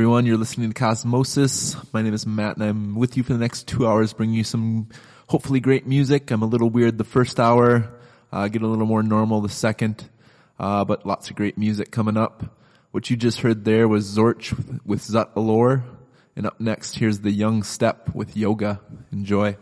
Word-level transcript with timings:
Everyone, 0.00 0.24
you're 0.24 0.38
listening 0.38 0.72
to 0.72 0.82
Cosmosis. 0.82 1.76
My 1.92 2.00
name 2.00 2.14
is 2.14 2.26
Matt 2.26 2.56
and 2.56 2.64
I'm 2.64 2.94
with 2.94 3.18
you 3.18 3.22
for 3.22 3.34
the 3.34 3.38
next 3.38 3.68
two 3.68 3.86
hours 3.86 4.14
bringing 4.14 4.34
you 4.34 4.44
some 4.44 4.88
hopefully 5.26 5.60
great 5.60 5.86
music. 5.86 6.30
I'm 6.30 6.40
a 6.40 6.46
little 6.46 6.70
weird 6.70 6.96
the 6.96 7.04
first 7.04 7.38
hour, 7.38 7.86
uh, 8.32 8.48
get 8.48 8.62
a 8.62 8.66
little 8.66 8.86
more 8.86 9.02
normal 9.02 9.42
the 9.42 9.50
second, 9.50 10.08
uh, 10.58 10.86
but 10.86 11.04
lots 11.04 11.28
of 11.28 11.36
great 11.36 11.58
music 11.58 11.90
coming 11.90 12.16
up. 12.16 12.56
What 12.92 13.10
you 13.10 13.16
just 13.18 13.42
heard 13.42 13.66
there 13.66 13.88
was 13.88 14.16
Zorch 14.16 14.80
with 14.86 15.02
Zut 15.02 15.32
Allure. 15.36 15.84
And 16.34 16.46
up 16.46 16.58
next, 16.58 16.96
here's 16.96 17.20
the 17.20 17.30
Young 17.30 17.62
Step 17.62 18.14
with 18.14 18.34
Yoga. 18.38 18.80
Enjoy. 19.12 19.58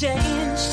changed. 0.00 0.72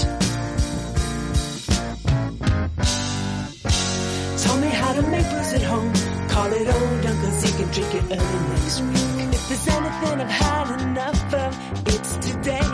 Taught 4.43 4.59
me 4.59 4.67
how 4.67 4.93
to 4.93 5.01
make 5.03 5.29
booze 5.31 5.53
at 5.53 5.63
home. 5.63 5.93
Call 6.27 6.51
it 6.51 6.67
old 6.67 7.05
Uncle 7.05 7.31
Zeke 7.39 7.59
and 7.63 7.71
drink 7.71 7.95
it 7.95 8.03
early 8.03 8.39
next 8.51 8.81
week. 8.81 9.33
If 9.33 9.47
there's 9.47 9.67
anything 9.67 10.21
I've 10.21 10.29
had 10.29 10.81
enough 10.81 11.33
of, 11.33 11.51
it's 11.87 12.17
today. 12.17 12.71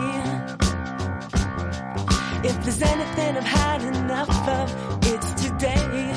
If 2.50 2.64
there's 2.64 2.82
anything 2.82 3.38
I've 3.38 3.44
had 3.44 3.82
enough 3.84 4.48
of, 4.48 4.68
it's 5.06 5.34
today. 5.44 6.14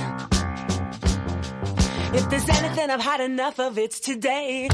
If 2.14 2.30
there's 2.30 2.48
anything 2.48 2.90
I've 2.90 3.00
had 3.00 3.20
enough 3.20 3.60
of, 3.60 3.76
it's 3.76 4.00
today. 4.00 4.68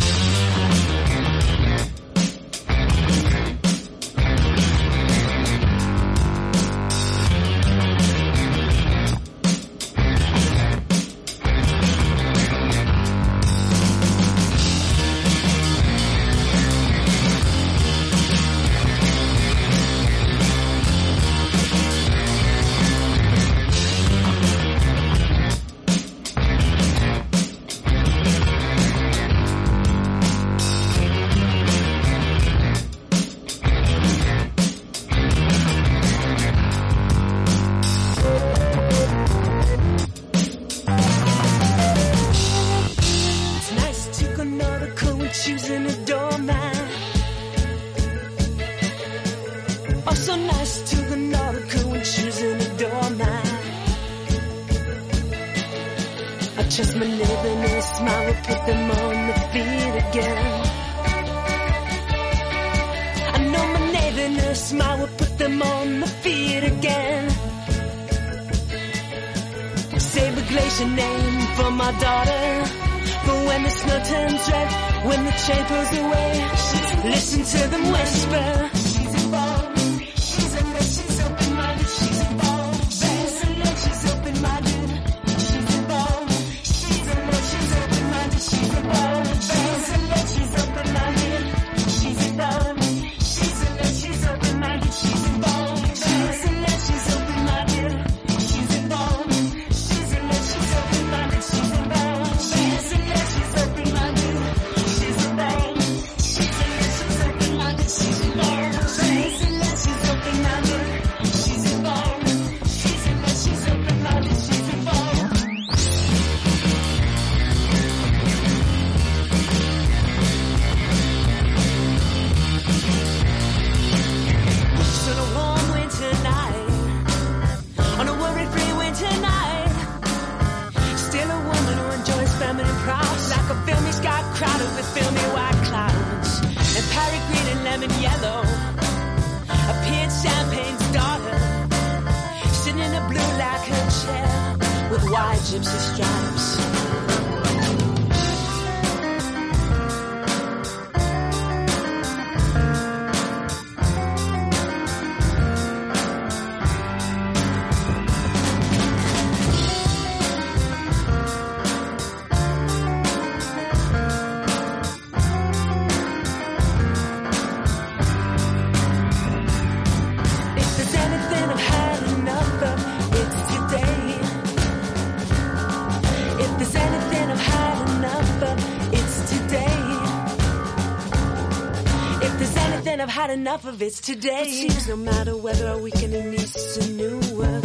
enough 183.38 183.66
of 183.66 183.80
it 183.80 183.94
today. 183.94 184.46
It 184.48 184.70
seems 184.70 184.88
no 184.88 184.96
matter 184.96 185.36
whether 185.36 185.68
our 185.68 185.78
weekend 185.78 186.12
needs 186.12 186.76
a 186.78 186.92
new 186.92 187.18
work. 187.36 187.64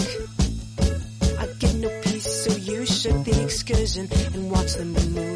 I 1.39 1.47
get 1.57 1.73
no 1.75 1.89
peace, 2.03 2.45
so 2.45 2.55
you 2.57 2.85
shut 2.85 3.25
the 3.25 3.41
excursion 3.43 4.07
and 4.35 4.51
watch 4.51 4.73
them 4.75 4.93
move. 4.93 5.32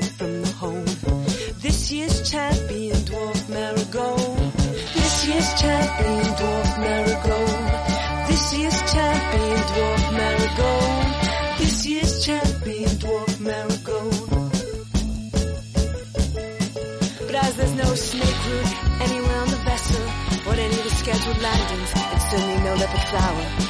abandoned. 21.47 21.83
It's 22.13 22.33
only 22.33 22.63
no 22.63 22.73
leopard 22.75 23.01
flower. 23.10 23.66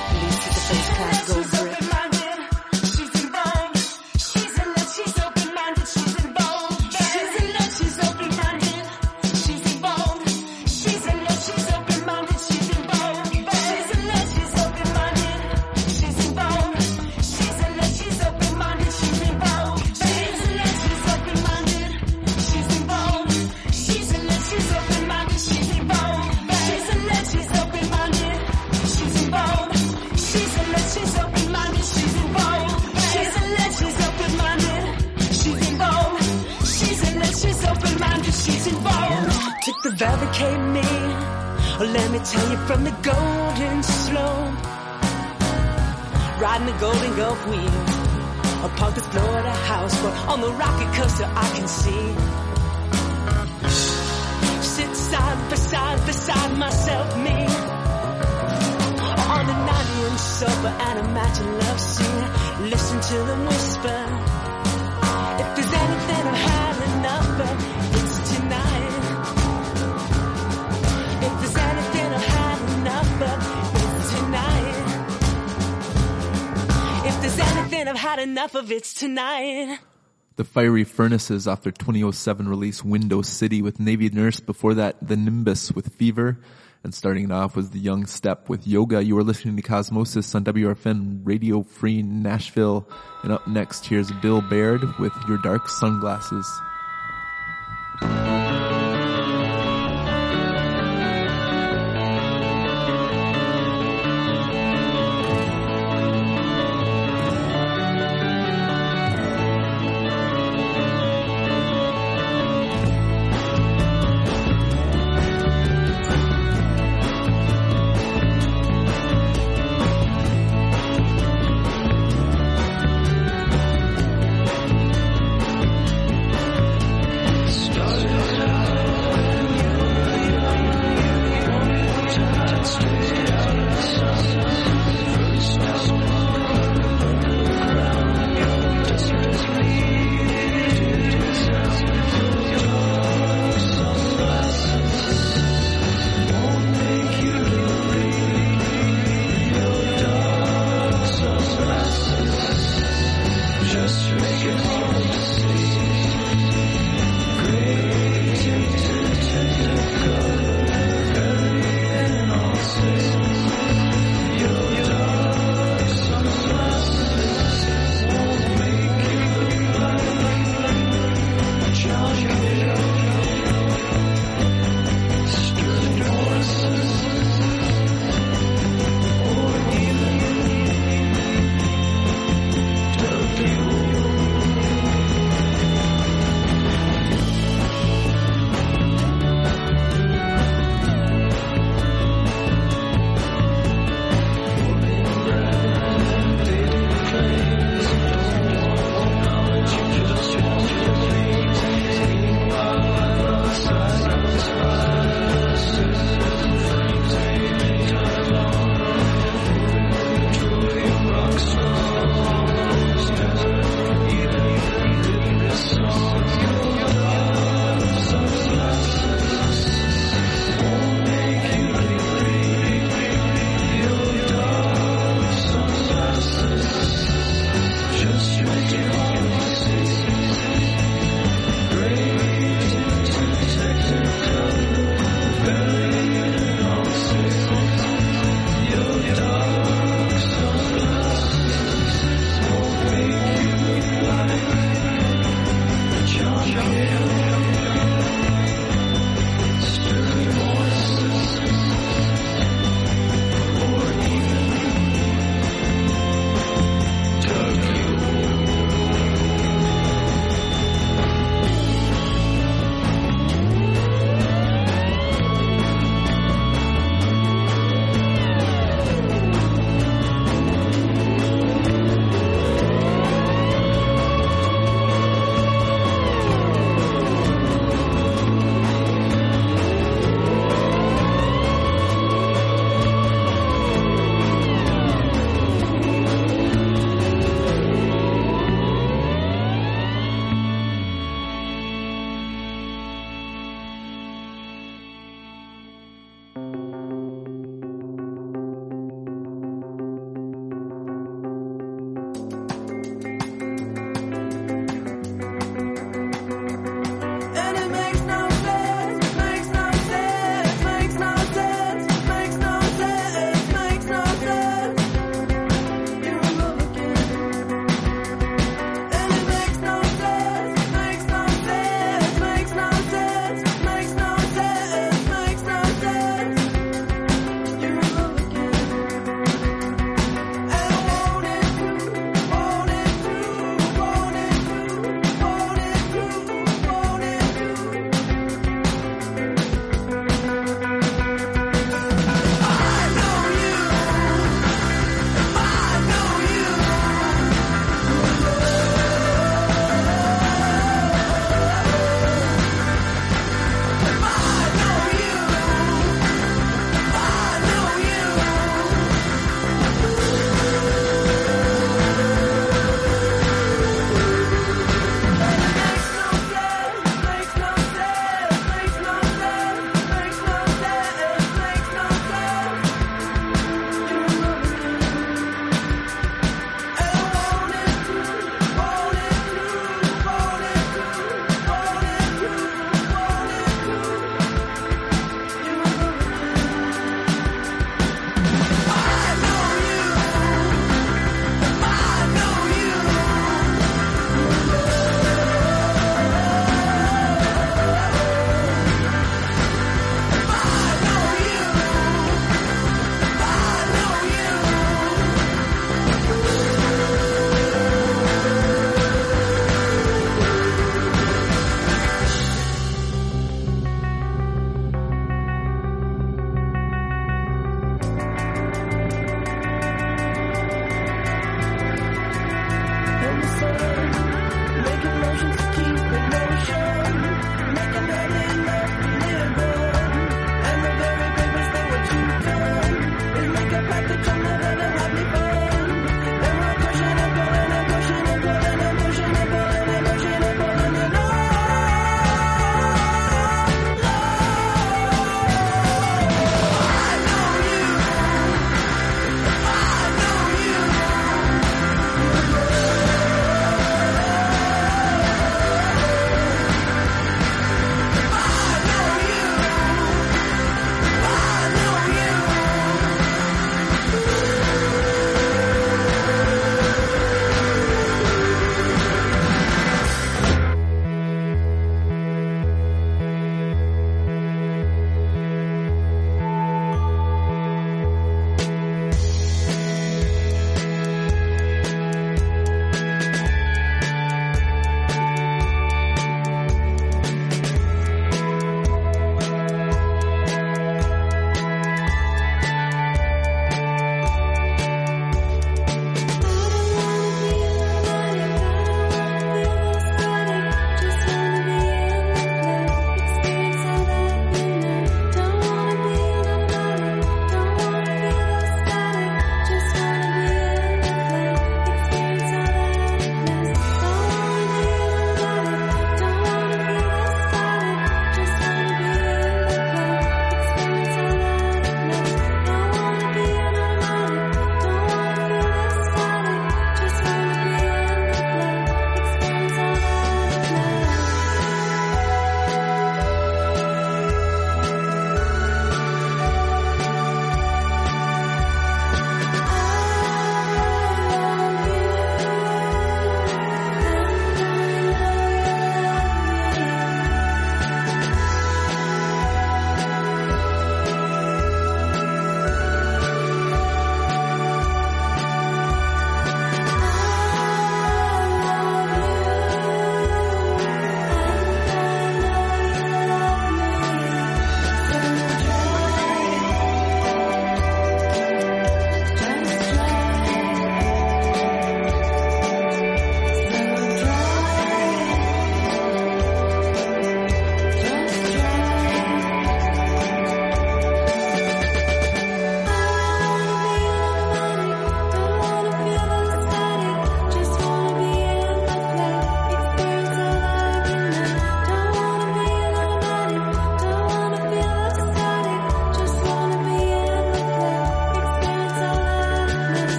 of 78.57 78.71
it's 78.71 78.93
tonight. 78.93 79.79
The 80.35 80.43
Fiery 80.43 80.83
Furnaces 80.83 81.47
off 81.47 81.61
their 81.61 81.71
2007 81.71 82.47
release 82.47 82.83
Widow 82.83 83.21
City 83.21 83.61
with 83.61 83.79
Navy 83.79 84.09
Nurse. 84.09 84.39
Before 84.39 84.73
that, 84.73 84.95
The 85.01 85.15
Nimbus 85.15 85.71
with 85.71 85.93
Fever. 85.93 86.39
And 86.83 86.93
starting 86.93 87.25
it 87.25 87.31
off 87.31 87.55
was 87.55 87.69
The 87.69 87.79
Young 87.79 88.05
Step 88.05 88.49
with 88.49 88.67
Yoga. 88.67 89.03
You 89.03 89.17
are 89.17 89.23
listening 89.23 89.55
to 89.57 89.61
Cosmosis 89.61 90.33
on 90.33 90.43
WRFN 90.43 91.21
Radio 91.23 91.61
Free 91.63 92.01
Nashville. 92.01 92.87
And 93.23 93.31
up 93.31 93.47
next, 93.47 93.85
here's 93.85 94.11
Bill 94.11 94.41
Baird 94.41 94.81
with 94.97 95.13
Your 95.27 95.37
Dark 95.39 95.67
Sunglasses. 95.67 96.47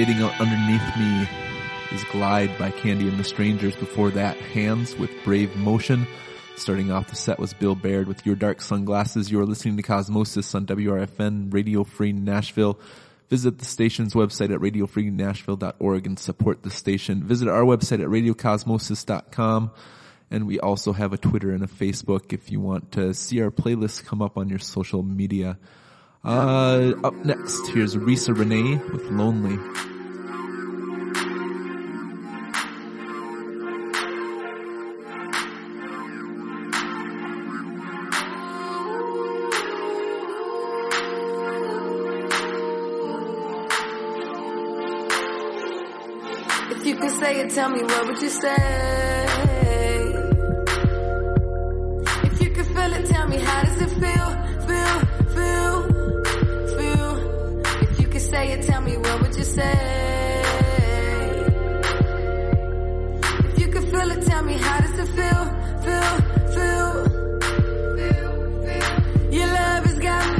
Fading 0.00 0.22
underneath 0.22 0.96
me 0.96 1.28
is 1.92 2.02
Glide 2.04 2.56
by 2.56 2.70
Candy 2.70 3.06
and 3.06 3.18
the 3.18 3.22
Strangers. 3.22 3.76
Before 3.76 4.10
that, 4.12 4.38
Hands 4.38 4.96
with 4.96 5.10
Brave 5.24 5.54
Motion. 5.56 6.06
Starting 6.56 6.90
off 6.90 7.10
the 7.10 7.16
set 7.16 7.38
was 7.38 7.52
Bill 7.52 7.74
Baird 7.74 8.08
with 8.08 8.24
Your 8.24 8.34
Dark 8.34 8.62
Sunglasses. 8.62 9.30
You 9.30 9.38
are 9.40 9.44
listening 9.44 9.76
to 9.76 9.82
Cosmosis 9.82 10.54
on 10.54 10.64
WRFN 10.64 11.52
Radio 11.52 11.84
Free 11.84 12.12
Nashville. 12.12 12.80
Visit 13.28 13.58
the 13.58 13.66
station's 13.66 14.14
website 14.14 14.54
at 14.54 14.60
radiofreenashville.org 14.60 16.06
and 16.06 16.18
support 16.18 16.62
the 16.62 16.70
station. 16.70 17.22
Visit 17.22 17.48
our 17.48 17.64
website 17.64 18.02
at 18.02 18.08
radiocosmosis.com. 18.08 19.70
And 20.30 20.46
we 20.46 20.58
also 20.60 20.94
have 20.94 21.12
a 21.12 21.18
Twitter 21.18 21.50
and 21.50 21.62
a 21.62 21.66
Facebook 21.66 22.32
if 22.32 22.50
you 22.50 22.58
want 22.58 22.92
to 22.92 23.12
see 23.12 23.42
our 23.42 23.50
playlists 23.50 24.02
come 24.02 24.22
up 24.22 24.38
on 24.38 24.48
your 24.48 24.60
social 24.60 25.02
media. 25.02 25.58
Uh, 26.22 26.92
up 27.02 27.14
next, 27.24 27.66
here's 27.68 27.96
Risa 27.96 28.36
Renee 28.36 28.76
with 28.92 29.04
Lonely. 29.10 29.54
If 46.70 46.86
you 46.86 46.96
could 46.96 47.10
say 47.12 47.40
it, 47.40 47.50
tell 47.50 47.70
me 47.70 47.82
what 47.82 48.06
would 48.08 48.20
you 48.20 48.28
say? 48.28 48.56
If 52.24 52.42
you 52.42 52.50
could 52.50 52.66
feel 52.66 52.92
it, 52.92 53.06
tell 53.06 53.26
me 53.26 53.38
how 53.38 53.62
does 53.62 53.80
it 53.80 53.88
feel? 53.88 54.00
Feel, 54.00 54.19
tell 58.70 58.82
me 58.82 58.96
what 58.96 59.20
would 59.22 59.36
you 59.36 59.42
say? 59.42 59.78
If 63.48 63.58
you 63.58 63.68
could 63.68 63.86
feel 63.92 64.10
it, 64.14 64.22
tell 64.26 64.42
me 64.44 64.54
how 64.54 64.78
does 64.84 64.98
it 65.04 65.08
feel? 65.18 65.42
Feel, 65.84 66.12
feel. 66.54 66.90
Your 69.36 69.48
love 69.58 69.84
has 69.88 69.98
got 69.98 70.38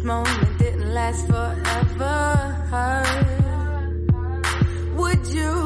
this 0.00 0.06
moment 0.06 0.58
didn't 0.58 0.94
last 0.94 1.26
forever, 1.26 2.54
would 4.96 5.26
you 5.26 5.59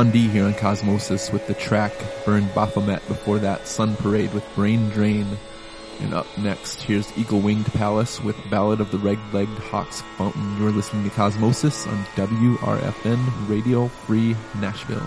Von 0.00 0.10
D 0.10 0.28
here 0.28 0.46
on 0.46 0.54
Cosmosis 0.54 1.30
with 1.30 1.46
the 1.46 1.52
track 1.52 1.92
Burn 2.24 2.48
Baphomet. 2.54 3.06
Before 3.06 3.38
that, 3.40 3.68
Sun 3.68 3.96
Parade 3.96 4.32
with 4.32 4.54
Brain 4.54 4.88
Drain. 4.88 5.26
And 6.00 6.14
up 6.14 6.26
next, 6.38 6.80
here's 6.80 7.12
Eagle 7.18 7.40
Winged 7.40 7.66
Palace 7.74 8.18
with 8.18 8.34
Ballad 8.48 8.80
of 8.80 8.90
the 8.92 8.96
Red-Legged 8.96 9.58
Hawks 9.58 10.00
Fountain. 10.16 10.56
You're 10.58 10.72
listening 10.72 11.04
to 11.04 11.10
Cosmosis 11.14 11.86
on 11.86 12.02
WRFN 12.16 13.50
Radio 13.50 13.88
Free 13.88 14.34
Nashville. 14.58 15.06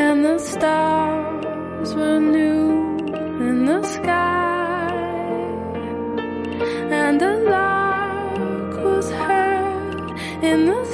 and 0.00 0.24
the 0.24 0.38
stars 0.38 1.94
were 1.94 2.18
new 2.18 2.70
in 3.48 3.66
the 3.66 3.82
sky, 3.82 4.94
and 7.02 7.20
a 7.20 7.34
lark 7.54 8.72
was 8.82 9.10
heard 9.10 10.10
in 10.42 10.64
the 10.70 10.84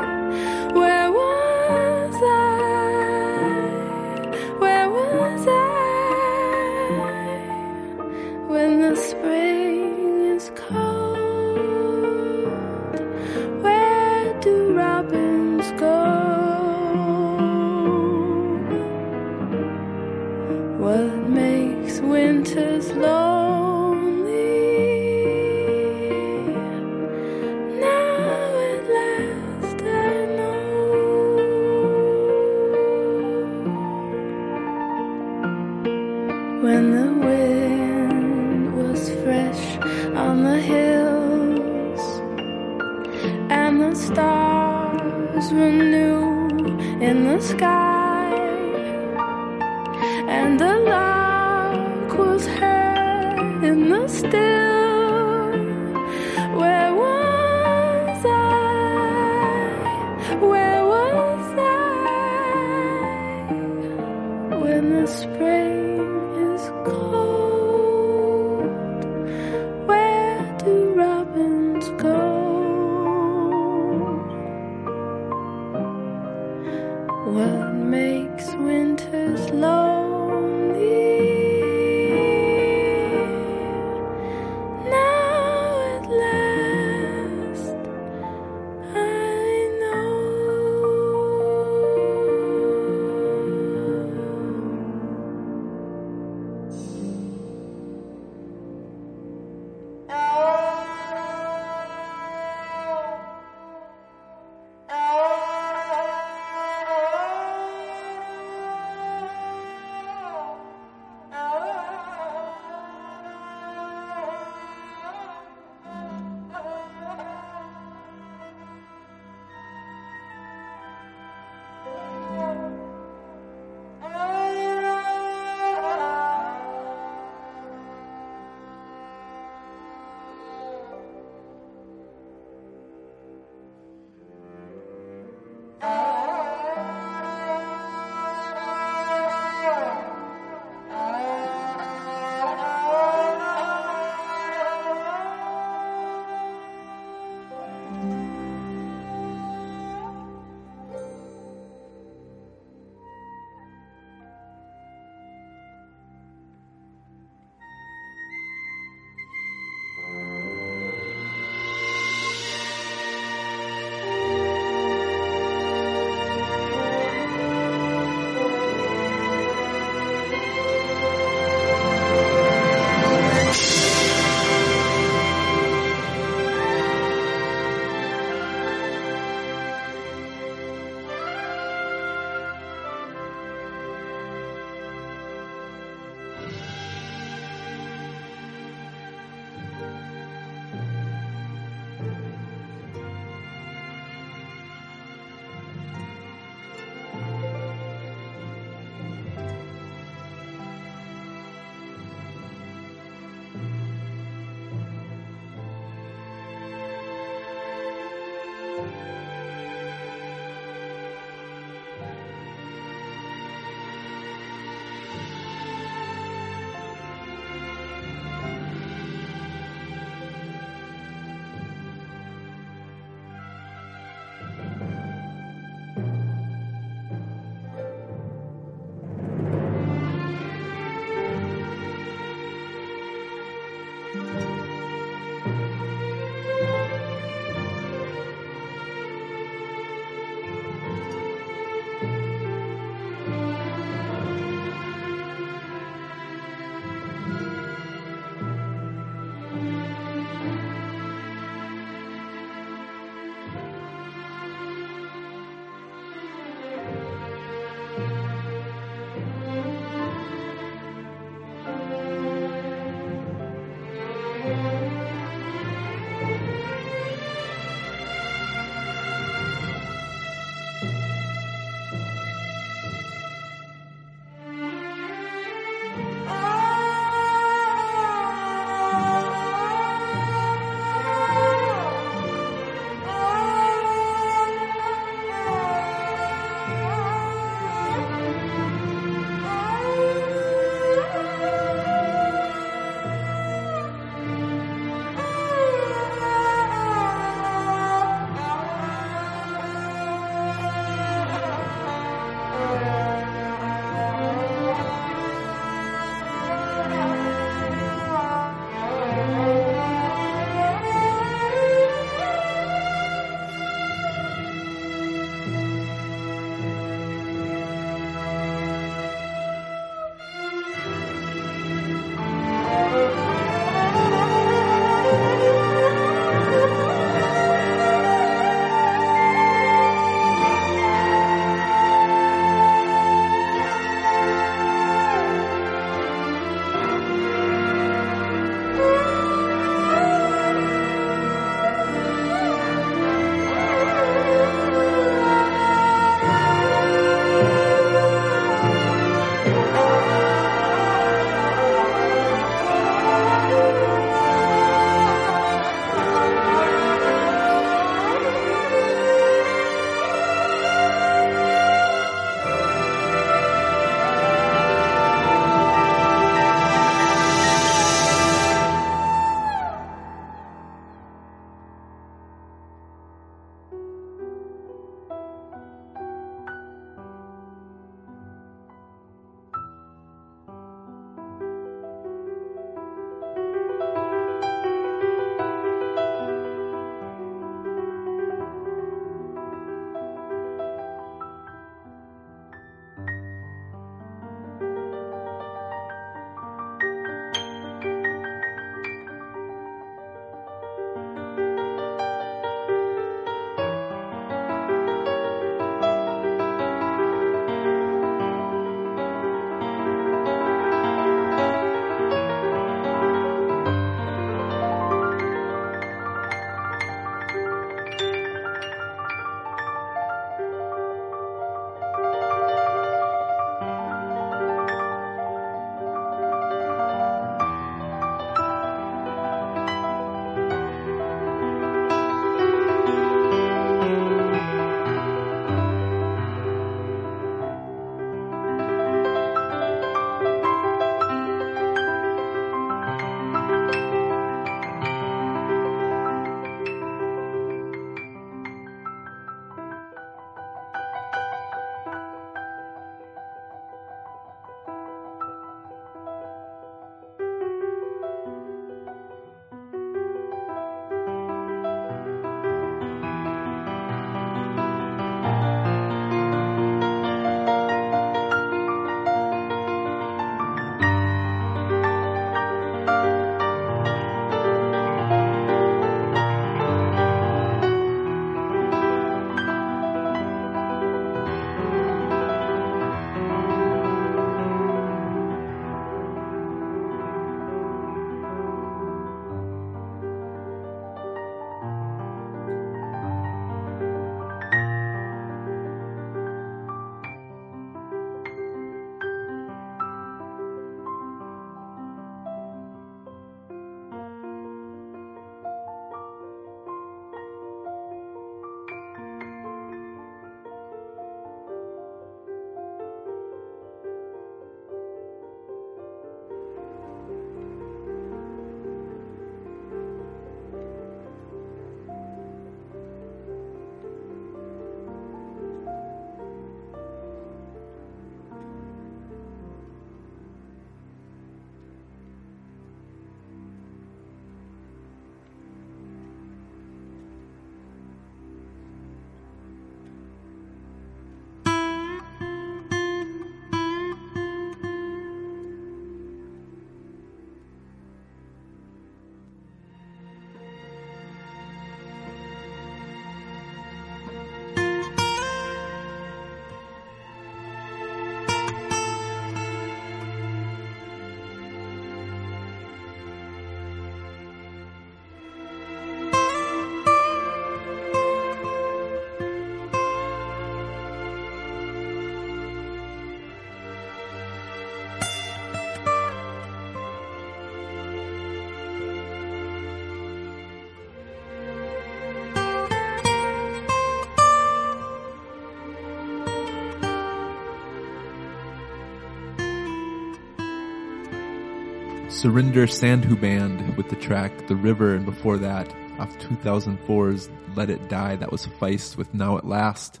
Surinder 592.16 592.66
Sandhu 592.66 593.20
Band 593.20 593.76
with 593.76 593.90
the 593.90 593.96
track 593.96 594.48
The 594.48 594.56
River, 594.56 594.94
and 594.94 595.04
before 595.04 595.36
that, 595.36 595.68
off 595.98 596.16
2004's 596.16 597.28
Let 597.54 597.68
It 597.68 597.90
Die, 597.90 598.16
that 598.16 598.32
was 598.32 598.46
Feist 598.46 598.96
with 598.96 599.12
Now 599.12 599.36
at 599.36 599.44
Last. 599.44 600.00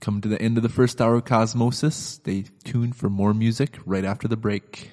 Come 0.00 0.20
to 0.20 0.26
the 0.26 0.42
end 0.42 0.56
of 0.56 0.64
the 0.64 0.68
first 0.68 1.00
hour 1.00 1.14
of 1.14 1.26
Cosmosis. 1.26 1.92
Stay 1.92 2.46
tuned 2.64 2.96
for 2.96 3.08
more 3.08 3.32
music 3.32 3.78
right 3.86 4.04
after 4.04 4.26
the 4.26 4.36
break. 4.36 4.90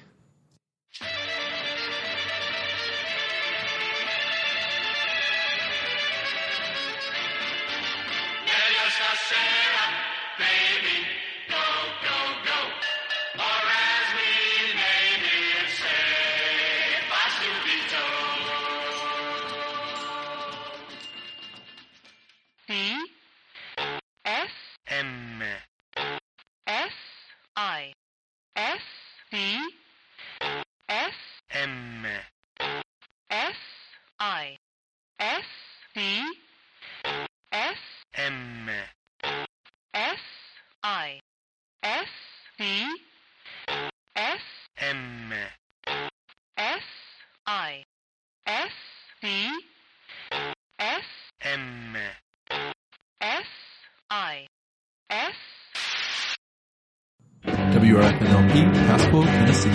WRFNLP, 57.76 58.72
Pasquo, 58.86 59.22
Tennessee. 59.22 59.70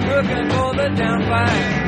Cooking 0.00 0.50
for 0.50 0.74
the 0.76 0.94
down. 0.96 1.79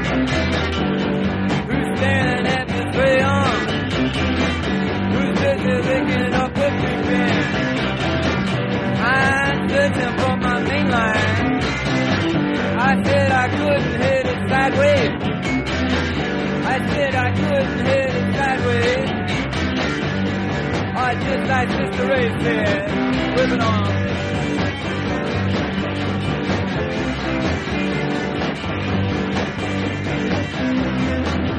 I 21.33 21.37
just 21.37 21.49
like 21.49 21.71
Sister 21.71 22.07
Ray 22.09 22.29
said, 22.43 23.37
whipping 23.37 23.61
on. 23.63 24.03
Rosie 31.33 31.52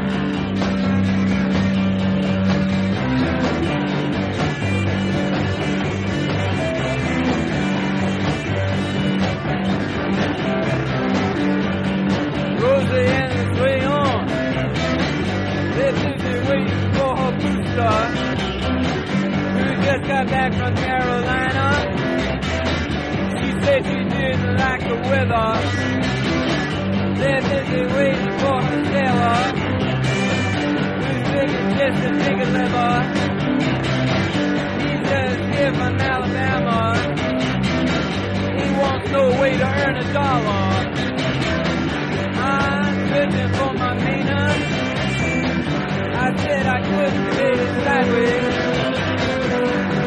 got 20.08 20.28
back 20.28 20.54
from 20.54 20.76
Carolina. 20.76 21.68
She 23.40 23.52
said 23.64 23.86
she 23.86 24.04
didn't 24.04 24.58
like 24.58 24.82
the 24.82 24.96
weather. 25.10 25.50
They're 27.20 27.42
busy 27.42 27.82
waiting 27.96 28.34
for 28.40 28.62
her 28.62 28.84
sailor. 28.92 29.42
Who's 31.00 31.24
taking 31.32 31.70
just 31.80 32.00
a 32.04 32.12
nigga 32.20 32.48
liver. 32.58 32.94
He's 34.82 35.02
just 35.10 35.40
here 35.56 35.74
from 35.74 35.94
Alabama. 36.00 36.80
He 38.60 38.66
wants 38.80 39.08
no 39.12 39.24
way 39.42 39.52
to 39.58 39.68
earn 39.68 39.96
a 39.98 40.14
dollar. 40.14 40.64
I'm 42.36 42.94
searching 43.08 43.52
for 43.54 43.74
my 43.74 43.94
meaning. 44.04 44.52
I 46.16 46.36
said 46.38 46.66
I 46.68 46.82
couldn't 46.82 47.34
hit 47.36 47.58
it 47.58 47.84
sideways. 47.86 48.83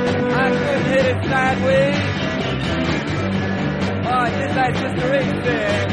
I 0.09 0.50
couldn't 0.50 0.84
hit 0.86 1.07
it 1.07 1.24
sideways. 1.24 1.96
Oh, 4.09 4.26
just 4.38 4.54
like 4.57 4.74
Sister 4.76 5.11
Ray 5.11 5.26
said, 5.44 5.92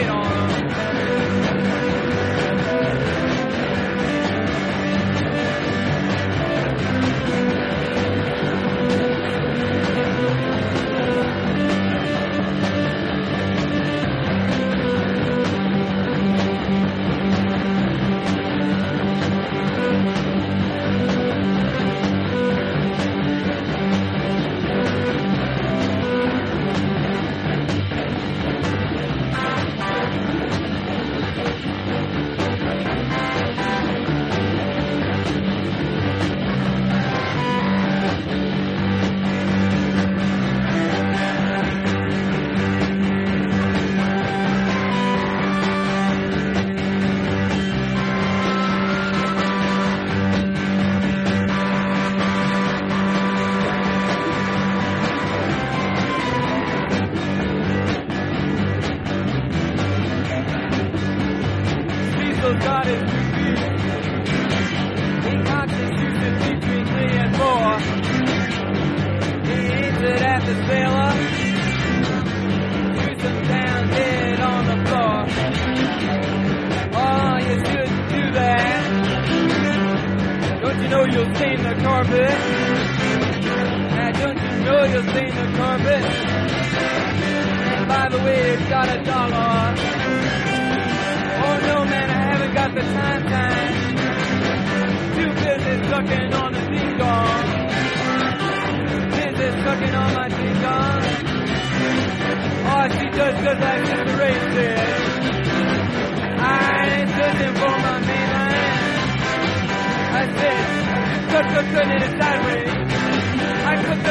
it 0.00 0.08
on 0.08 0.59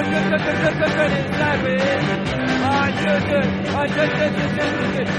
good, 0.01 0.29
good, 0.29 0.29
good, 0.29 0.41
good, 0.41 0.59
good, 0.61 0.77
good, 0.79 0.91
good, 0.95 1.11
it's 1.11 1.35
snapping. 1.35 1.81
Ah, 2.61 2.87
good, 2.99 3.23
good. 3.29 3.49
Ah, 3.69 3.87
good, 3.87 4.11
good, 4.17 4.33
good, 4.35 4.51
good, 4.55 4.71
good, 4.79 5.07
good. 5.07 5.09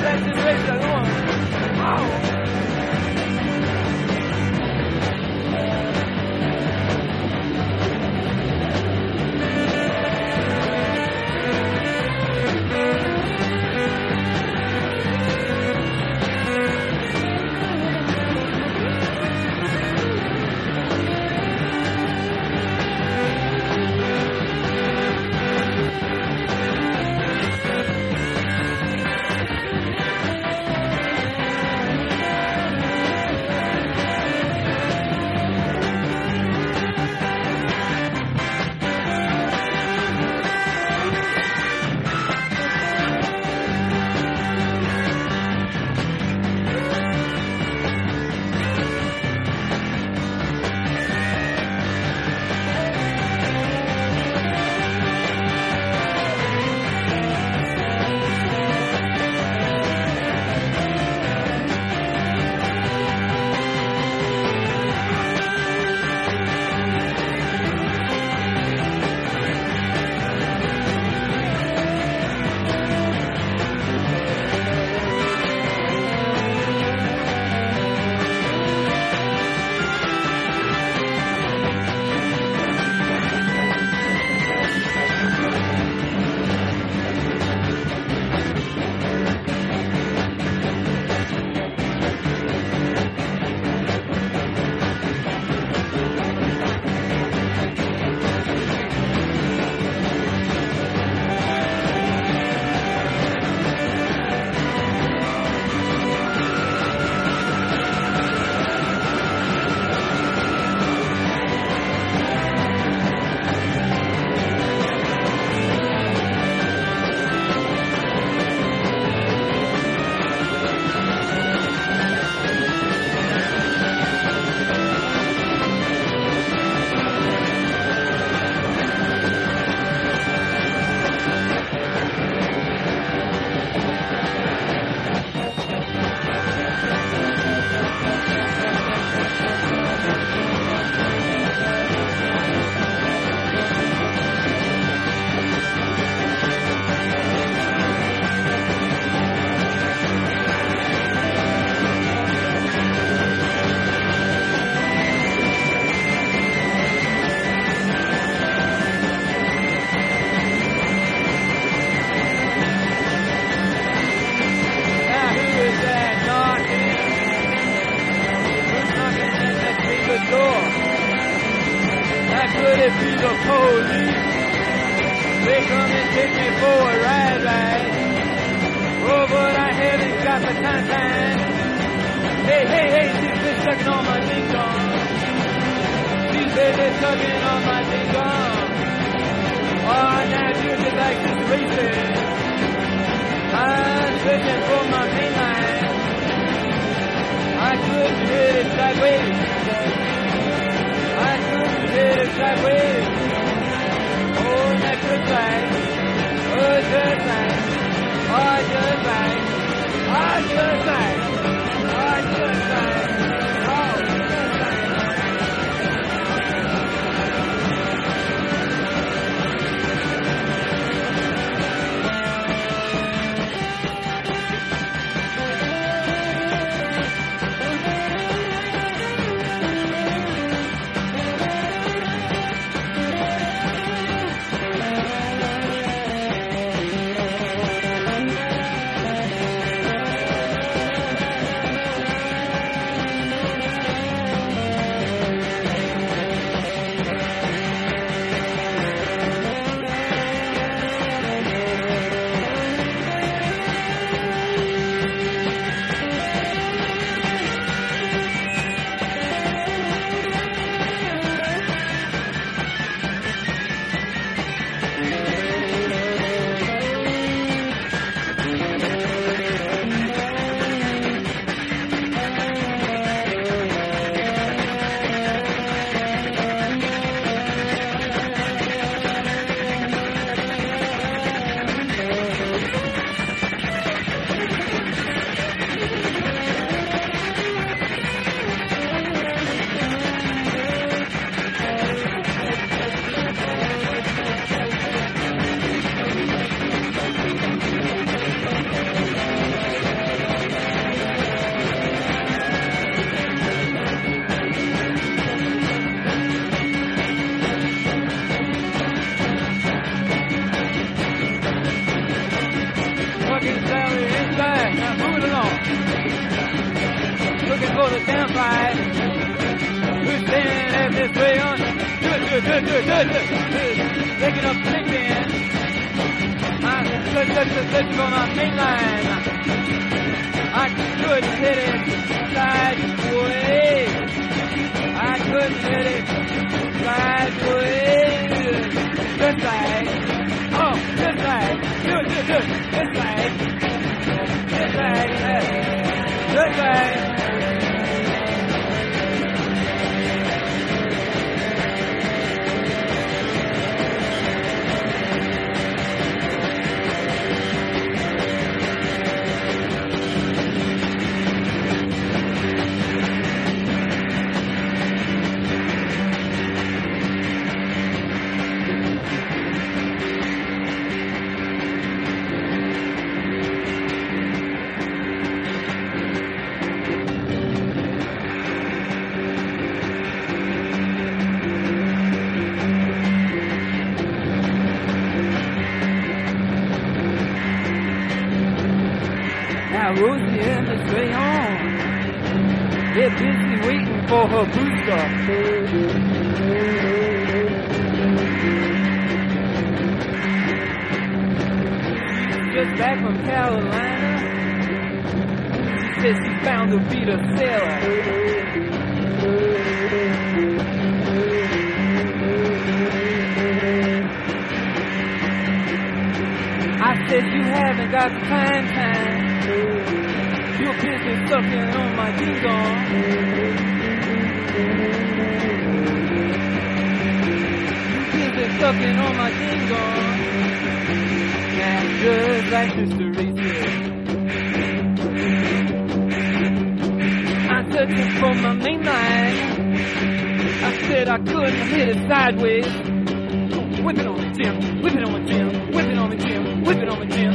On. 444.17 444.83
Whip 444.83 444.95
it 444.95 445.05
on 445.05 445.13
me, 445.13 445.31
Jim. 445.31 445.73
Whip 445.73 445.87
it 445.87 445.99
on 445.99 446.11
me, 446.11 446.17
Jim. 446.17 446.65
Whip 446.65 446.79
it 446.79 446.89
on 446.89 447.01
me, 447.01 447.07
Jim. 447.07 447.33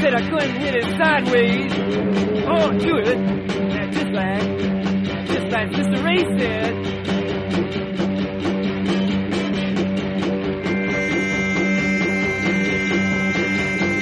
Said 0.00 0.14
I 0.14 0.22
couldn't 0.28 0.56
hit 0.60 0.74
it 0.74 0.84
sideways. 0.96 1.72
Oh, 2.48 2.70
do 2.72 2.96
it. 2.96 3.18
Just 3.92 4.12
like, 4.12 4.42
just 5.26 5.46
like. 5.52 5.72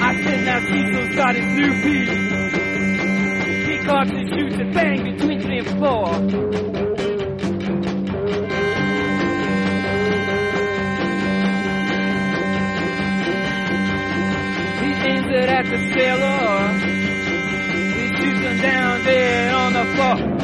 I 0.01 0.13
said 0.23 0.39
now 0.45 0.59
Cecil 0.59 1.13
started 1.13 1.43
new 1.43 1.71
piece. 1.81 2.09
He 3.67 3.75
shoots 4.29 4.57
and 4.59 4.73
between 5.03 5.41
four. 5.79 6.74
Aims 15.25 15.49
at 15.49 15.65
the 15.65 15.77
sailor. 15.93 16.69
He 17.95 18.15
shoots 18.15 18.39
him 18.41 18.57
down 18.61 19.03
dead 19.03 19.53
on 19.53 19.73
the 19.73 19.85
floor. 19.95 20.34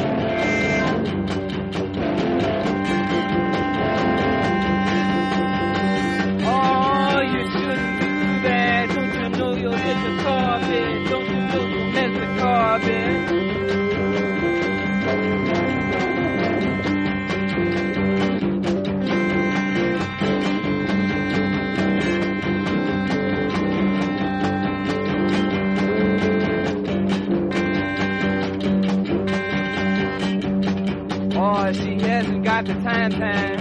Hasn't 32.66 32.84
time 32.84 33.10
time. 33.10 33.56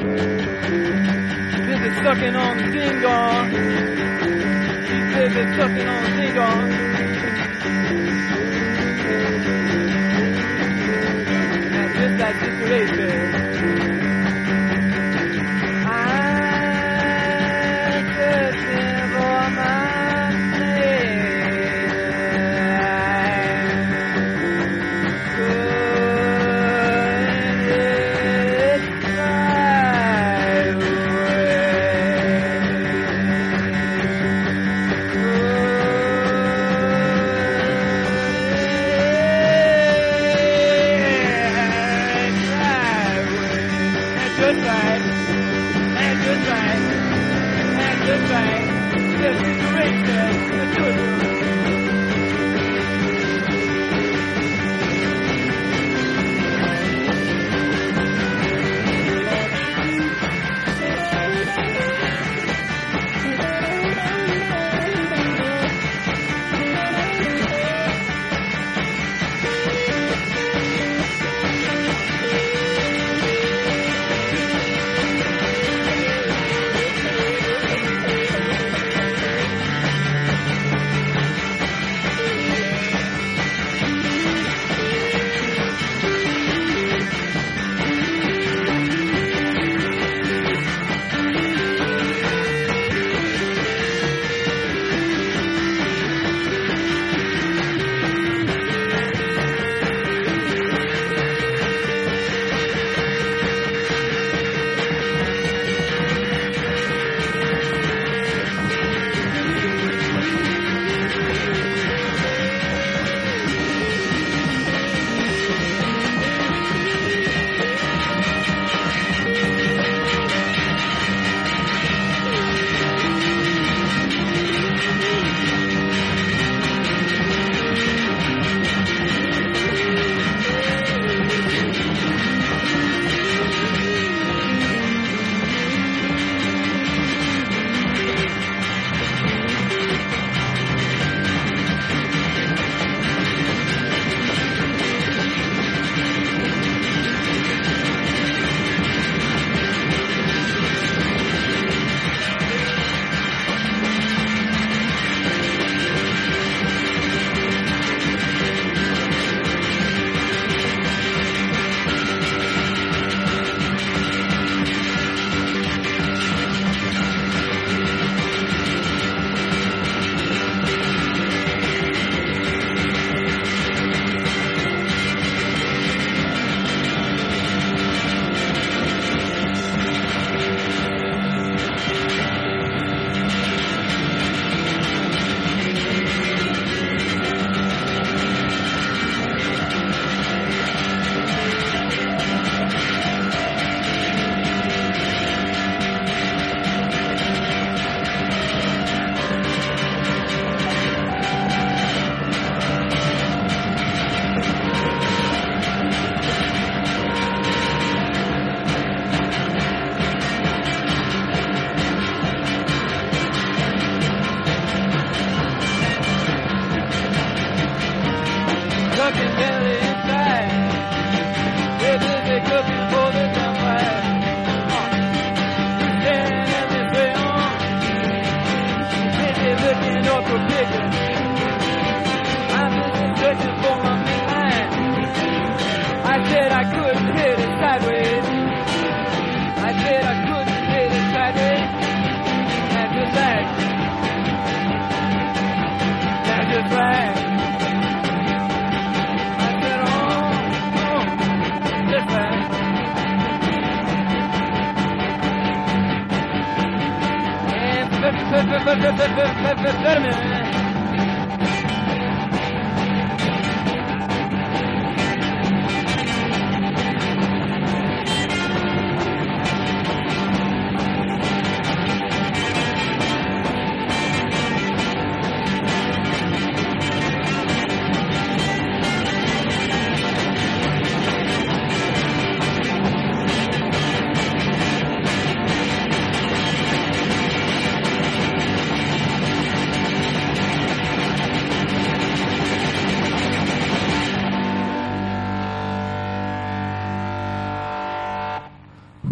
Busy 1.67 1.89
sucking 2.03 2.35
on 2.35 2.57
the 2.57 2.63
ding 2.71 3.01
dong. 3.01 3.49
She's 4.87 5.05
busy 5.15 5.43
sucking 5.57 5.87
on 5.87 6.03
the 6.03 6.09
ding 6.17 6.35
dong. 6.35 6.69
Now, 11.71 11.87
just 11.93 12.19
like 12.19 12.35
Sister 12.39 12.67
Ray 12.69 12.85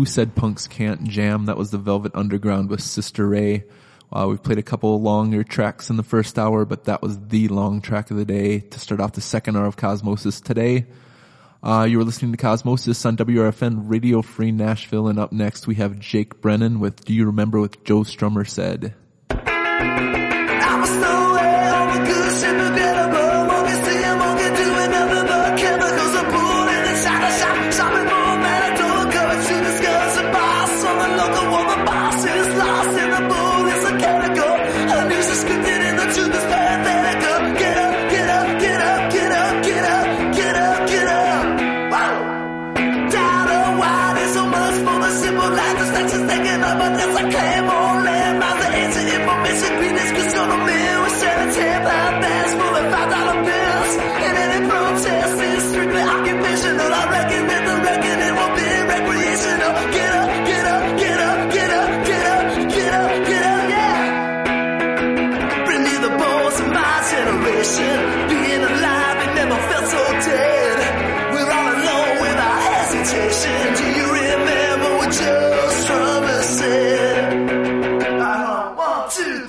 said 0.09 0.35
punks 0.35 0.67
can't 0.67 1.03
jam. 1.05 1.45
That 1.45 1.57
was 1.57 1.71
the 1.71 1.77
Velvet 1.77 2.11
Underground 2.15 2.69
with 2.69 2.81
Sister 2.81 3.27
Ray. 3.27 3.63
Uh, 4.11 4.27
we 4.29 4.37
played 4.37 4.57
a 4.57 4.63
couple 4.63 4.99
longer 4.99 5.43
tracks 5.43 5.89
in 5.89 5.97
the 5.97 6.03
first 6.03 6.39
hour, 6.39 6.65
but 6.65 6.85
that 6.85 7.01
was 7.01 7.27
the 7.27 7.47
long 7.47 7.79
track 7.79 8.09
of 8.09 8.17
the 8.17 8.25
day 8.25 8.59
to 8.59 8.79
start 8.79 8.99
off 8.99 9.13
the 9.13 9.21
second 9.21 9.55
hour 9.55 9.65
of 9.65 9.77
Cosmosis 9.77 10.43
today. 10.43 10.87
Uh, 11.61 11.85
you 11.87 11.97
were 11.97 12.03
listening 12.03 12.31
to 12.31 12.37
Cosmosis 12.37 13.05
on 13.05 13.17
WRFN 13.17 13.83
Radio 13.89 14.21
Free 14.21 14.51
Nashville, 14.51 15.07
and 15.07 15.19
up 15.19 15.31
next 15.31 15.67
we 15.67 15.75
have 15.75 15.99
Jake 15.99 16.41
Brennan 16.41 16.79
with 16.79 17.05
Do 17.05 17.13
You 17.13 17.27
Remember 17.27 17.59
What 17.59 17.83
Joe 17.83 18.01
Strummer 18.01 18.49
Said? 18.49 18.95
two, 79.09 79.48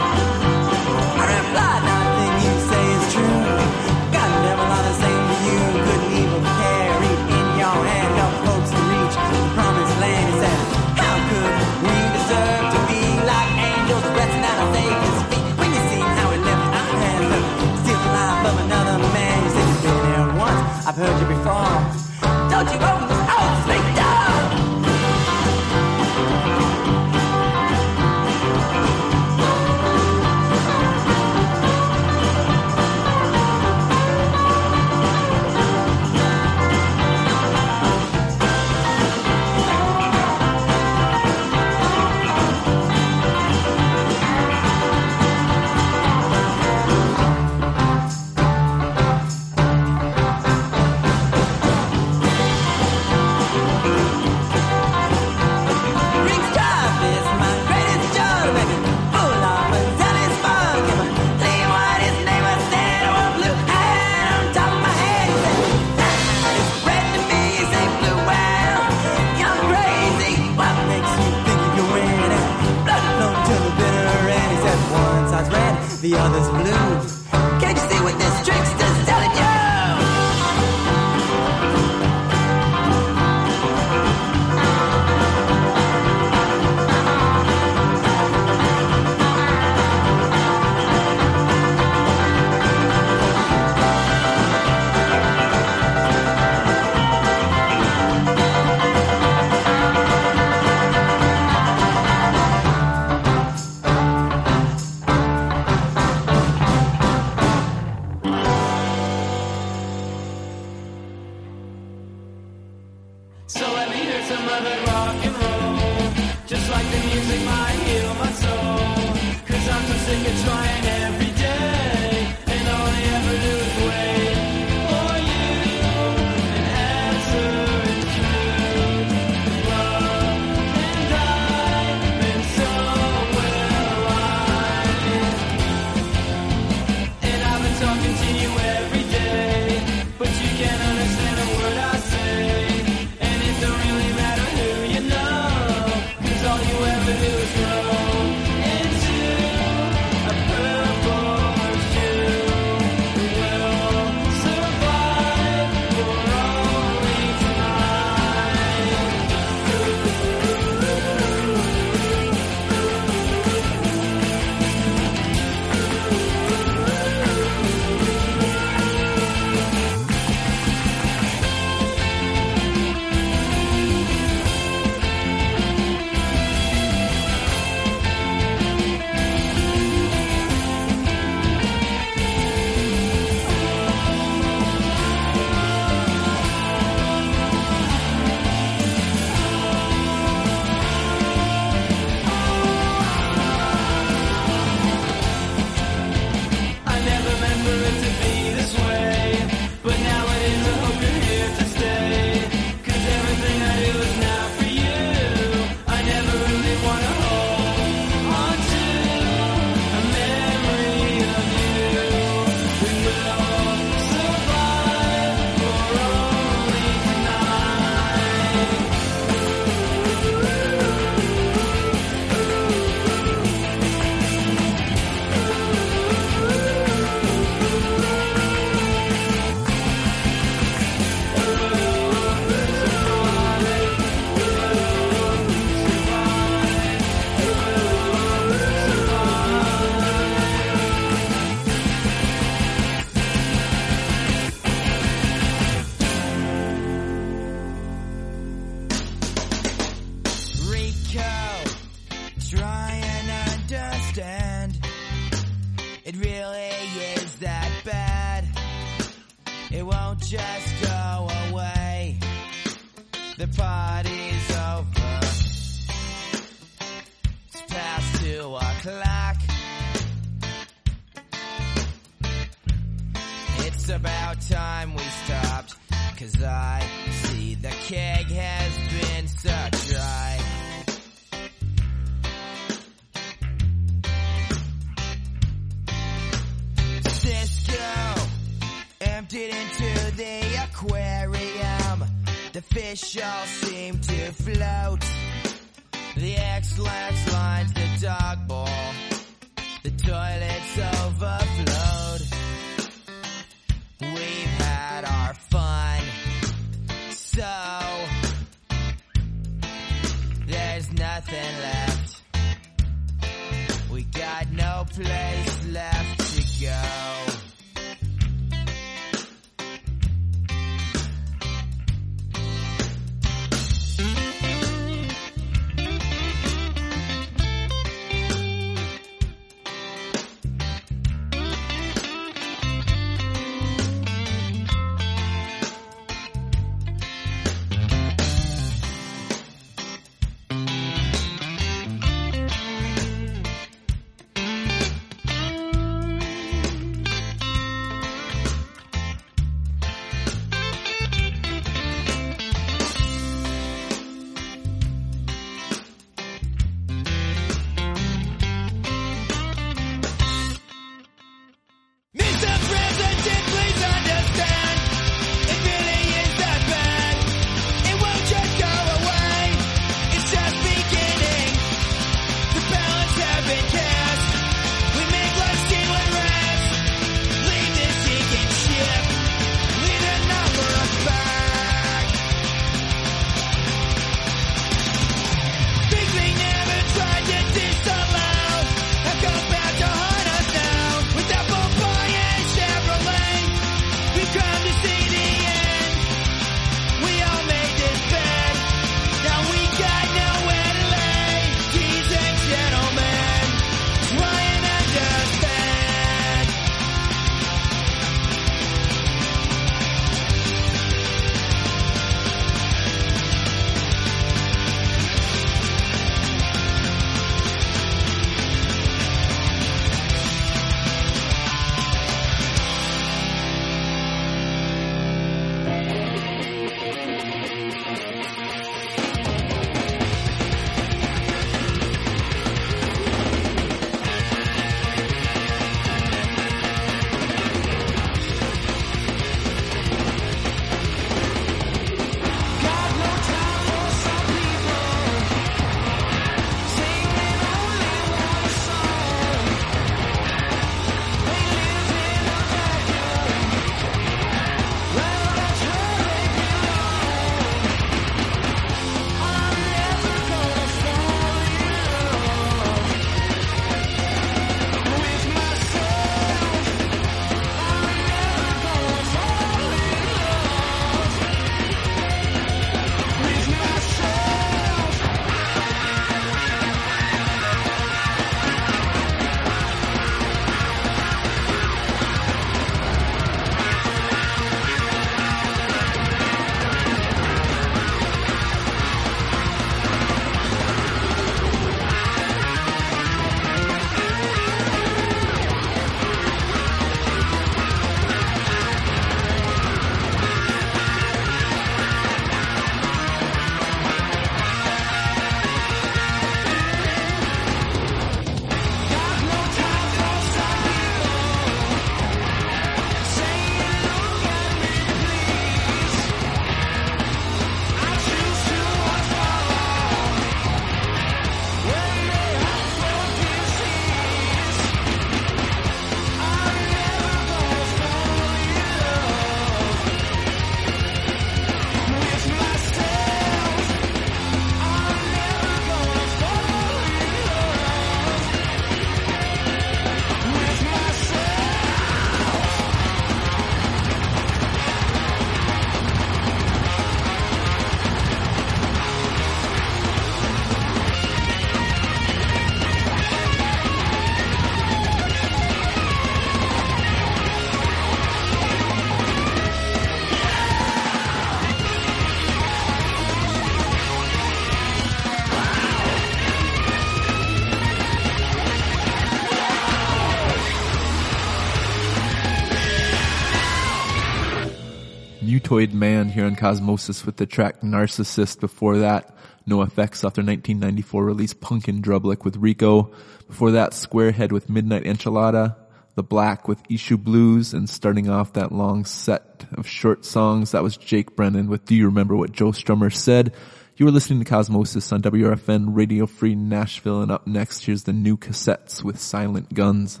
Insectoid 575.60 575.72
Man 575.74 576.08
here 576.08 576.24
on 576.24 576.36
Cosmosis 576.36 577.04
with 577.04 577.16
the 577.16 577.26
track 577.26 577.60
Narcissist. 577.60 578.40
Before 578.40 578.78
that, 578.78 579.14
NOFX 579.46 580.04
off 580.04 580.14
their 580.14 580.24
1994 580.24 581.04
release 581.04 581.34
Punk 581.34 581.68
in 581.68 581.82
Drublic 581.82 582.24
with 582.24 582.40
Reeko. 582.40 582.92
Before 583.26 583.50
that, 583.50 583.72
Squarehead 583.72 584.32
with 584.32 584.48
Midnight 584.48 584.84
Enchilada. 584.84 585.56
The 585.96 586.02
Black 586.02 586.48
with 586.48 586.62
Issue 586.70 586.96
Blues 586.96 587.52
and 587.52 587.68
starting 587.68 588.08
off 588.08 588.32
that 588.34 588.52
long 588.52 588.84
set 588.84 589.44
of 589.52 589.66
short 589.66 590.04
songs, 590.04 590.52
that 590.52 590.62
was 590.62 590.76
Jake 590.76 591.14
Brennan 591.14 591.48
with 591.48 591.66
Do 591.66 591.74
You 591.74 591.86
Remember 591.86 592.16
What 592.16 592.32
Joe 592.32 592.52
Strummer 592.52 592.94
Said? 592.94 593.34
You 593.76 593.86
were 593.86 593.92
listening 593.92 594.22
to 594.24 594.30
Cosmosis 594.30 594.92
on 594.92 595.02
WRFN 595.02 595.76
Radio 595.76 596.06
Free 596.06 596.34
Nashville 596.34 597.02
and 597.02 597.10
up 597.10 597.26
next 597.26 597.64
here's 597.64 597.84
the 597.84 597.92
new 597.92 598.16
cassettes 598.16 598.82
with 598.82 598.98
Silent 598.98 599.52
Guns. 599.52 600.00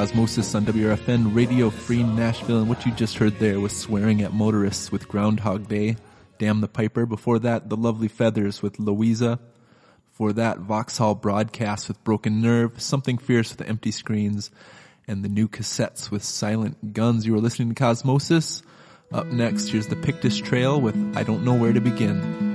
Cosmosis 0.00 0.54
on 0.54 0.64
WRFN 0.64 1.34
Radio 1.36 1.68
Free 1.68 2.02
Nashville, 2.02 2.60
and 2.60 2.70
what 2.70 2.86
you 2.86 2.92
just 2.92 3.18
heard 3.18 3.38
there 3.38 3.60
was 3.60 3.76
Swearing 3.76 4.22
at 4.22 4.32
Motorists 4.32 4.90
with 4.90 5.06
Groundhog 5.06 5.68
Day, 5.68 5.96
Damn 6.38 6.62
the 6.62 6.68
Piper. 6.68 7.04
Before 7.04 7.38
that, 7.40 7.68
The 7.68 7.76
Lovely 7.76 8.08
Feathers 8.08 8.62
with 8.62 8.78
Louisa. 8.78 9.38
Before 10.10 10.32
that, 10.32 10.60
Vauxhall 10.60 11.16
Broadcast 11.16 11.88
with 11.88 12.02
Broken 12.02 12.40
Nerve, 12.40 12.80
Something 12.80 13.18
Fierce 13.18 13.54
with 13.54 13.68
Empty 13.68 13.90
Screens, 13.90 14.50
and 15.06 15.22
the 15.22 15.28
new 15.28 15.48
cassettes 15.48 16.10
with 16.10 16.24
Silent 16.24 16.94
Guns. 16.94 17.26
You 17.26 17.34
are 17.34 17.38
listening 17.38 17.74
to 17.74 17.82
Cosmosis. 17.82 18.62
Up 19.12 19.26
next, 19.26 19.68
here's 19.68 19.88
the 19.88 19.96
Pictish 19.96 20.40
Trail 20.40 20.80
with 20.80 20.96
I 21.14 21.24
Don't 21.24 21.44
Know 21.44 21.56
Where 21.56 21.74
to 21.74 21.80
Begin. 21.82 22.49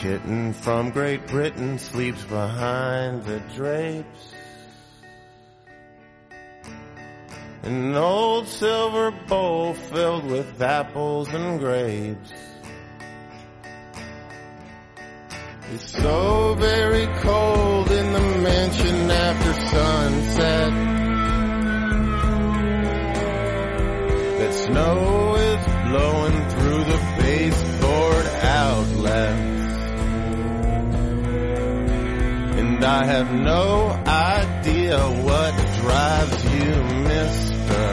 Kitten 0.00 0.54
from 0.54 0.90
Great 0.90 1.26
Britain 1.26 1.78
sleeps 1.78 2.24
behind 2.24 3.22
the 3.24 3.38
drapes. 3.54 4.32
An 7.62 7.94
old 7.94 8.48
silver 8.48 9.10
bowl 9.28 9.74
filled 9.74 10.24
with 10.24 10.62
apples 10.62 11.28
and 11.28 11.60
grapes. 11.60 12.32
It's 15.74 15.90
so 15.90 16.54
very 16.58 17.06
cold 17.18 17.90
in 17.90 18.12
the 18.14 18.20
mansion 18.20 19.10
after 19.10 19.52
sunset. 19.52 20.72
That 24.38 24.54
snow 24.54 25.34
is 25.34 25.66
blowing 25.90 26.48
through 26.48 26.84
the 26.84 27.00
baseboard 27.20 28.26
outlets. 28.42 29.59
And 32.82 32.88
I 32.88 33.04
have 33.04 33.30
no 33.34 33.90
idea 34.06 34.98
what 34.98 35.54
drives 35.82 36.44
you, 36.44 36.82
mister. 37.12 37.90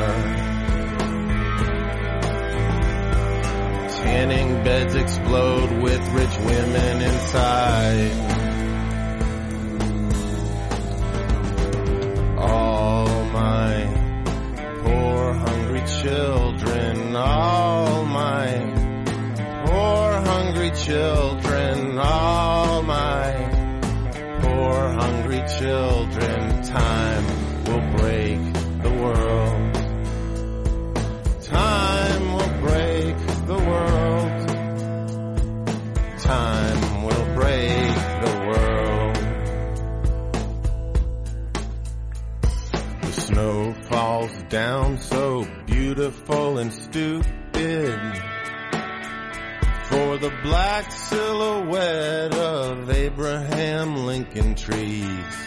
Tanning 4.02 4.64
beds 4.64 4.96
explode 4.96 5.72
with 5.84 6.00
rich 6.14 6.38
women 6.38 7.02
inside. 7.02 8.12
All 12.38 13.26
my 13.34 13.74
poor 14.84 15.34
hungry 15.34 15.84
children, 16.02 17.14
all 17.14 18.06
my 18.06 18.46
poor 19.66 20.12
hungry 20.32 20.72
children, 20.72 22.00
all 22.00 22.67
children, 25.58 26.62
time 26.62 27.26
will 27.66 27.98
break 27.98 28.38
the 28.84 28.92
world. 29.02 29.74
Time 31.46 32.34
will 32.34 32.54
break 32.62 33.18
the 33.48 33.58
world. 33.70 34.48
Time 36.20 37.04
will 37.04 37.26
break 37.34 37.96
the 38.26 38.34
world. 38.48 39.18
The 43.02 43.12
snow 43.14 43.74
falls 43.90 44.44
down 44.50 45.00
so 45.00 45.48
beautiful 45.66 46.60
and 46.60 46.72
stupid 46.72 47.26
for 49.86 50.18
the 50.18 50.32
black 50.44 50.92
silhouette 50.92 52.36
of 52.36 52.92
Abraham 52.92 54.06
Lincoln 54.06 54.54
trees. 54.54 55.47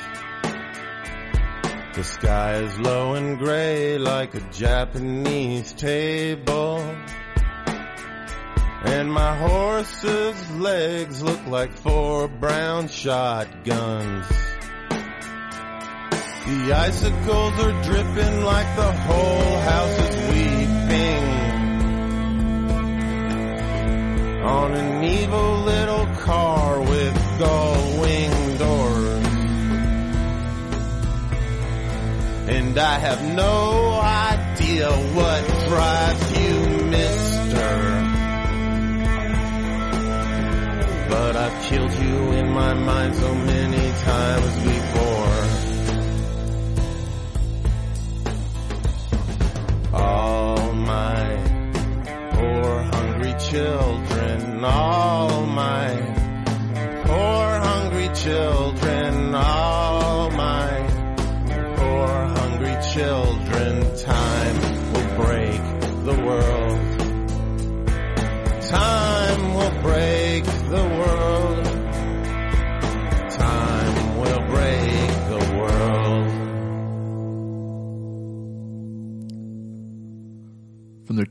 The 2.01 2.05
sky 2.05 2.55
is 2.55 2.79
low 2.79 3.13
and 3.13 3.39
gray 3.39 3.99
like 3.99 4.35
a 4.35 4.41
Japanese 4.53 5.75
table. 5.75 6.79
And 8.85 9.13
my 9.13 9.37
horse's 9.37 10.51
legs 10.53 11.23
look 11.23 11.47
like 11.47 11.75
four 11.75 12.27
brown 12.27 12.89
shotguns. 12.89 14.27
The 16.49 16.73
icicles 16.75 17.55
are 17.67 17.83
dripping 17.83 18.45
like 18.45 18.77
the 18.77 18.93
whole 18.93 19.59
house 19.71 19.99
is 20.09 20.17
weeping. 20.33 21.25
On 24.43 24.73
an 24.73 25.05
evil 25.05 25.59
little 25.65 26.07
car 26.17 26.81
with 26.81 27.39
gull 27.39 28.01
wing 28.01 28.57
doors. 28.57 28.90
And 32.53 32.77
I 32.77 32.99
have 32.99 33.23
no 33.23 34.01
idea 34.03 34.91
what 34.91 35.47
drives 35.69 36.33
you, 36.37 36.57
mister. 36.97 37.71
But 41.11 41.37
I've 41.37 41.63
killed 41.63 41.95
you 41.95 42.33
in 42.33 42.51
my 42.53 42.75
mind 42.75 43.15
so 43.15 43.35
many 43.35 43.93
times 44.03 44.55
before. 44.73 45.39
All 49.95 50.73
my 50.73 51.23
poor 52.33 52.83
hungry 52.83 53.35
children, 53.39 54.65
all 54.65 55.40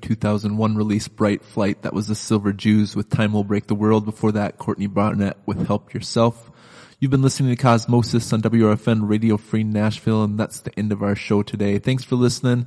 2001 0.01 0.75
release 0.75 1.07
Bright 1.07 1.43
Flight, 1.43 1.81
that 1.83 1.93
was 1.93 2.07
the 2.07 2.15
Silver 2.15 2.53
Jews 2.53 2.95
with 2.95 3.09
Time 3.09 3.33
Will 3.33 3.43
Break 3.43 3.67
the 3.67 3.75
World. 3.75 4.05
Before 4.05 4.31
that, 4.31 4.57
Courtney 4.57 4.87
Barnett 4.87 5.37
with 5.45 5.67
Help 5.67 5.93
Yourself. 5.93 6.51
You've 6.99 7.11
been 7.11 7.21
listening 7.21 7.55
to 7.55 7.63
Cosmosis 7.63 8.33
on 8.33 8.41
WRFN 8.41 9.07
Radio 9.09 9.37
Free 9.37 9.63
Nashville, 9.63 10.23
and 10.23 10.37
that's 10.37 10.61
the 10.61 10.77
end 10.77 10.91
of 10.91 11.01
our 11.01 11.15
show 11.15 11.43
today. 11.43 11.79
Thanks 11.79 12.03
for 12.03 12.15
listening. 12.15 12.65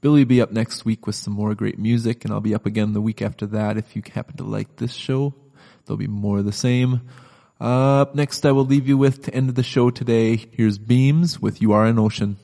Billy 0.00 0.20
will 0.20 0.28
be 0.28 0.40
up 0.42 0.52
next 0.52 0.84
week 0.84 1.06
with 1.06 1.16
some 1.16 1.32
more 1.32 1.54
great 1.54 1.78
music, 1.78 2.24
and 2.24 2.32
I'll 2.32 2.40
be 2.40 2.54
up 2.54 2.66
again 2.66 2.92
the 2.92 3.00
week 3.00 3.22
after 3.22 3.46
that. 3.46 3.76
If 3.76 3.96
you 3.96 4.02
happen 4.12 4.36
to 4.36 4.44
like 4.44 4.76
this 4.76 4.92
show, 4.92 5.34
there'll 5.84 5.96
be 5.96 6.06
more 6.06 6.38
of 6.38 6.44
the 6.44 6.52
same. 6.52 7.00
Up 7.60 8.14
next, 8.14 8.44
I 8.44 8.52
will 8.52 8.64
leave 8.66 8.86
you 8.86 8.98
with 8.98 9.22
to 9.22 9.34
end 9.34 9.48
of 9.48 9.54
the 9.54 9.62
show 9.62 9.90
today. 9.90 10.36
Here's 10.52 10.78
Beams 10.78 11.40
with 11.40 11.62
You 11.62 11.72
Are 11.72 11.86
an 11.86 11.98
Ocean. 11.98 12.36